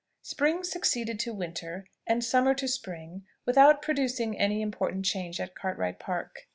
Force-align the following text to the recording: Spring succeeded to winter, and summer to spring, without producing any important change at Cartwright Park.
Spring 0.23 0.63
succeeded 0.63 1.19
to 1.19 1.31
winter, 1.31 1.85
and 2.07 2.23
summer 2.23 2.55
to 2.55 2.67
spring, 2.67 3.23
without 3.45 3.83
producing 3.83 4.35
any 4.35 4.59
important 4.59 5.05
change 5.05 5.39
at 5.39 5.53
Cartwright 5.53 5.99
Park. 5.99 6.47